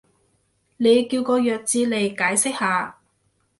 [0.77, 2.97] 你叫個弱智嚟解釋下